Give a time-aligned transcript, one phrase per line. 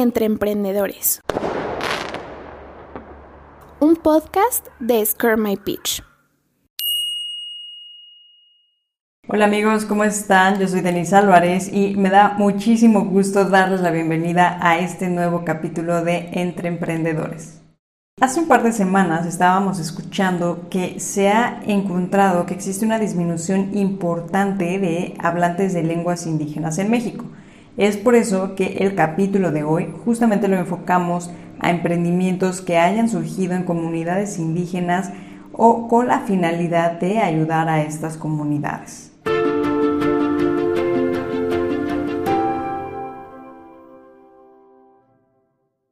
[0.00, 1.20] entre emprendedores.
[3.80, 6.02] Un podcast de Scare My Pitch.
[9.28, 10.58] Hola amigos, ¿cómo están?
[10.58, 15.44] Yo soy Denise Álvarez y me da muchísimo gusto darles la bienvenida a este nuevo
[15.44, 17.60] capítulo de Entre Emprendedores.
[18.20, 23.76] Hace un par de semanas estábamos escuchando que se ha encontrado que existe una disminución
[23.76, 27.24] importante de hablantes de lenguas indígenas en México.
[27.76, 33.08] Es por eso que el capítulo de hoy justamente lo enfocamos a emprendimientos que hayan
[33.08, 35.12] surgido en comunidades indígenas
[35.52, 39.12] o con la finalidad de ayudar a estas comunidades.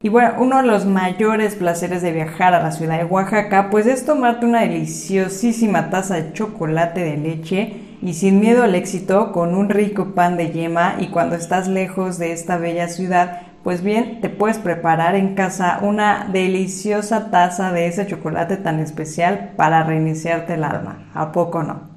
[0.00, 3.86] Y bueno, uno de los mayores placeres de viajar a la ciudad de Oaxaca, pues
[3.86, 9.54] es tomarte una deliciosísima taza de chocolate de leche y sin miedo al éxito con
[9.54, 14.20] un rico pan de yema y cuando estás lejos de esta bella ciudad, pues bien,
[14.20, 20.54] te puedes preparar en casa una deliciosa taza de ese chocolate tan especial para reiniciarte
[20.54, 21.10] el alma.
[21.14, 21.88] ¿A poco no?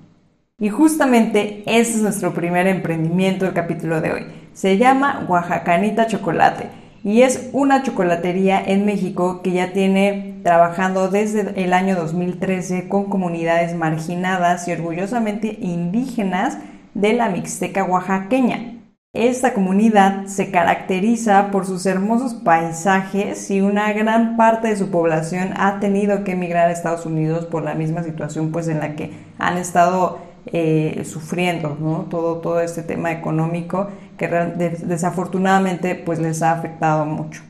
[0.59, 4.25] Y justamente ese es nuestro primer emprendimiento del capítulo de hoy.
[4.53, 11.63] Se llama Oaxacanita Chocolate y es una chocolatería en México que ya tiene trabajando desde
[11.63, 16.57] el año 2013 con comunidades marginadas y orgullosamente indígenas
[16.93, 18.77] de la Mixteca oaxaqueña.
[19.13, 25.49] Esta comunidad se caracteriza por sus hermosos paisajes y una gran parte de su población
[25.57, 29.11] ha tenido que emigrar a Estados Unidos por la misma situación pues en la que
[29.37, 31.77] han estado eh, sufriendo
[32.09, 33.89] todo, todo este tema económico
[34.21, 37.41] que desafortunadamente pues les ha afectado mucho.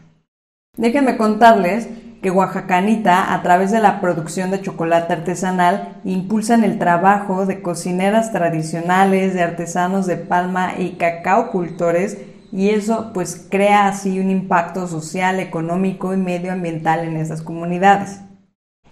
[0.78, 1.90] Déjenme contarles
[2.22, 8.32] que Oaxacanita, a través de la producción de chocolate artesanal, impulsan el trabajo de cocineras
[8.32, 12.18] tradicionales, de artesanos de palma y cacao cultores,
[12.52, 18.22] y eso pues crea así un impacto social, económico y medioambiental en esas comunidades.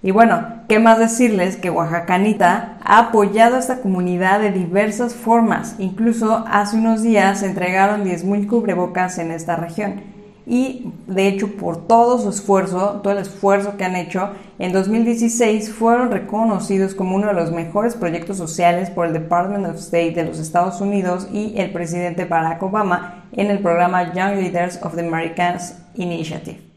[0.02, 5.76] Y bueno, ¿qué más decirles que Oaxacanita ha apoyado a esta comunidad de diversas formas?
[5.78, 10.02] Incluso hace unos días se entregaron 10.000 cubrebocas en esta región.
[10.48, 15.72] Y de hecho, por todo su esfuerzo, todo el esfuerzo que han hecho, en 2016
[15.72, 20.24] fueron reconocidos como uno de los mejores proyectos sociales por el Department of State de
[20.24, 25.06] los Estados Unidos y el presidente Barack Obama en el programa Young Leaders of the
[25.06, 26.69] Americans Initiative.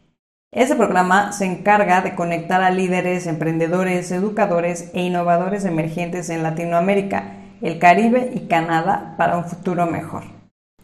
[0.54, 7.36] Ese programa se encarga de conectar a líderes, emprendedores, educadores e innovadores emergentes en Latinoamérica,
[7.62, 10.24] el Caribe y Canadá para un futuro mejor.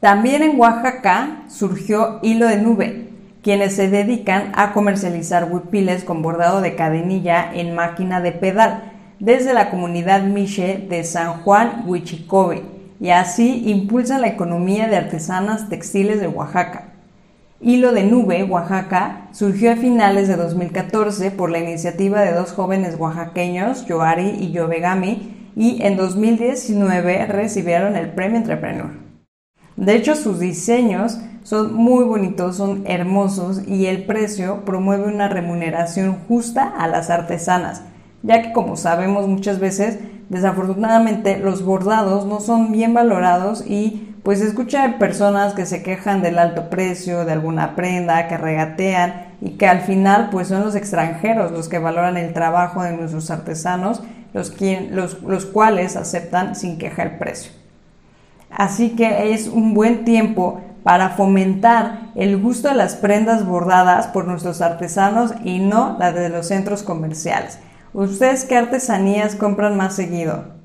[0.01, 3.11] También en Oaxaca surgió Hilo de Nube,
[3.43, 9.53] quienes se dedican a comercializar huipiles con bordado de cadenilla en máquina de pedal desde
[9.53, 12.63] la comunidad Miche de San Juan Huichicobe
[13.01, 16.88] y así impulsan la economía de artesanas textiles de Oaxaca.
[17.61, 22.95] Hilo de Nube, Oaxaca, surgió a finales de 2014 por la iniciativa de dos jóvenes
[22.97, 28.91] oaxaqueños, Yoari y Yovegami, y en 2019 recibieron el premio Entrepreneur.
[29.77, 36.17] De hecho, sus diseños son muy bonitos, son hermosos y el precio promueve una remuneración
[36.29, 37.83] justa a las artesanas,
[38.23, 39.99] ya que como sabemos muchas veces,
[40.29, 46.39] desafortunadamente los bordados no son bien valorados y pues escucha personas que se quejan del
[46.39, 51.53] alto precio de alguna prenda, que regatean y que al final pues son los extranjeros
[51.53, 54.03] los que valoran el trabajo de nuestros artesanos,
[54.35, 54.55] los,
[54.91, 57.53] los, los cuales aceptan sin queja el precio.
[58.51, 64.27] Así que es un buen tiempo para fomentar el gusto de las prendas bordadas por
[64.27, 67.59] nuestros artesanos y no la de los centros comerciales.
[67.93, 70.58] ¿Ustedes qué artesanías compran más seguido?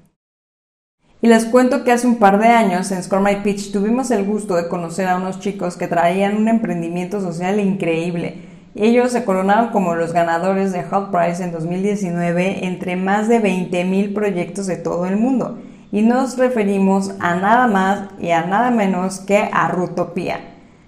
[1.23, 4.25] Y les cuento que hace un par de años en Score My Pitch tuvimos el
[4.25, 8.39] gusto de conocer a unos chicos que traían un emprendimiento social increíble.
[8.75, 14.13] Ellos se coronaron como los ganadores de Hot Prize en 2019 entre más de 20.000
[14.13, 15.59] proyectos de todo el mundo.
[15.94, 20.42] Y nos referimos a nada más y a nada menos que a Rutopía,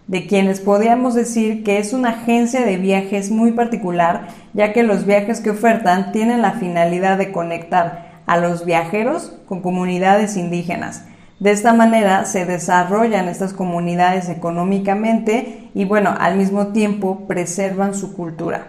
[0.07, 5.05] de quienes podríamos decir que es una agencia de viajes muy particular, ya que los
[5.05, 11.03] viajes que ofertan tienen la finalidad de conectar a los viajeros con comunidades indígenas.
[11.39, 18.13] De esta manera se desarrollan estas comunidades económicamente y bueno, al mismo tiempo preservan su
[18.15, 18.67] cultura.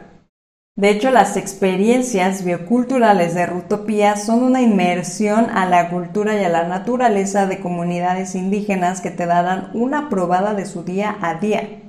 [0.77, 6.51] De hecho, las experiencias bioculturales de Rutopía son una inmersión a la cultura y a
[6.51, 11.81] la naturaleza de comunidades indígenas que te darán una probada de su día a día.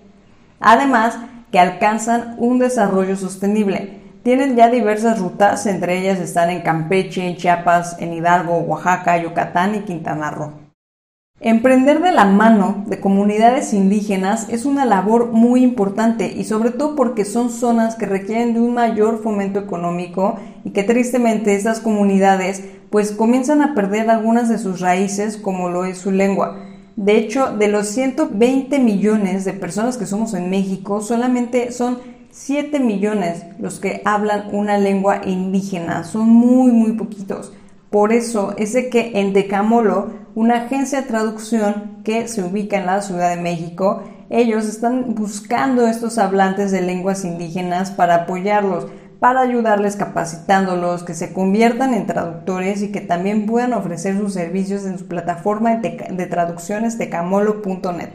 [0.62, 1.18] Además,
[1.52, 7.38] que alcanzan un desarrollo sostenible, tienen ya diversas rutas, entre ellas están en Campeche, en
[7.38, 10.52] Chiapas, en Hidalgo, Oaxaca, Yucatán y Quintana Roo.
[11.40, 16.98] Emprender de la mano de comunidades indígenas es una labor muy importante y sobre todo
[16.98, 20.36] porque son zonas que requieren de un mayor fomento económico
[20.66, 25.86] y que tristemente estas comunidades pues comienzan a perder algunas de sus raíces como lo
[25.86, 26.66] es su lengua.
[26.98, 32.80] De hecho, de los 120 millones de personas que somos en México, solamente son 7
[32.80, 37.52] millones los que hablan una lengua indígena, son muy muy poquitos.
[37.90, 42.86] Por eso es de que en Decamolo, una agencia de traducción que se ubica en
[42.86, 48.86] la Ciudad de México, ellos están buscando estos hablantes de lenguas indígenas para apoyarlos,
[49.20, 54.86] para ayudarles capacitándolos, que se conviertan en traductores y que también puedan ofrecer sus servicios
[54.86, 58.10] en su plataforma de, traducciones decamolo.net.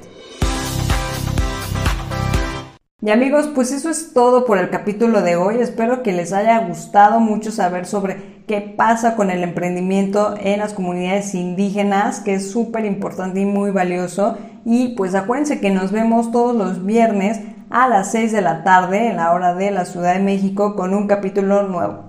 [3.04, 5.56] Y amigos, pues eso es todo por el capítulo de hoy.
[5.58, 10.72] Espero que les haya gustado mucho saber sobre qué pasa con el emprendimiento en las
[10.72, 14.38] comunidades indígenas, que es súper importante y muy valioso.
[14.64, 17.40] Y pues acuérdense que nos vemos todos los viernes
[17.70, 20.94] a las 6 de la tarde en la hora de la Ciudad de México con
[20.94, 22.05] un capítulo nuevo.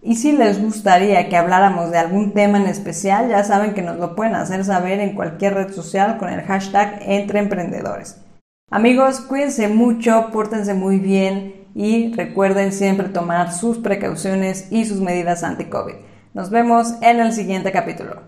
[0.00, 3.96] Y si les gustaría que habláramos de algún tema en especial, ya saben que nos
[3.96, 8.20] lo pueden hacer saber en cualquier red social con el hashtag Entre Emprendedores.
[8.68, 15.44] Amigos, cuídense mucho, pórtense muy bien y recuerden siempre tomar sus precauciones y sus medidas
[15.44, 15.94] anti-COVID.
[16.34, 18.22] Nos vemos en el siguiente capítulo.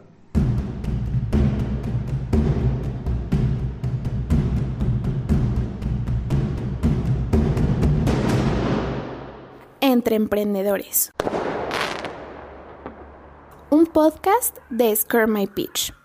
[9.81, 11.13] Entre Emprendedores.
[13.71, 15.98] Un podcast de Scare My Pitch.